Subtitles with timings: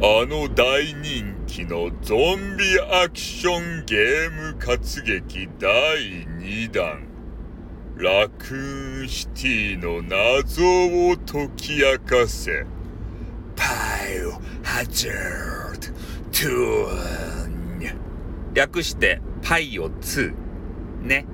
[0.00, 7.02] あの大人気のゾンビアクションゲーム活劇第2弾。
[7.96, 12.64] ラクーンシティの謎を解き明かせ。
[13.56, 13.64] パ
[14.08, 20.32] イオハザードトゥーン略してパイオ2
[21.02, 21.26] ね。